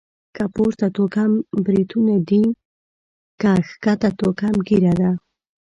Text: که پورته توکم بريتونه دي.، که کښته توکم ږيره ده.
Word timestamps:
که 0.35 0.43
پورته 0.53 0.87
توکم 0.95 1.31
بريتونه 1.65 2.15
دي.، 2.27 2.41
که 3.41 3.51
کښته 3.65 4.09
توکم 4.19 4.55
ږيره 4.67 4.93
ده. 4.99 5.11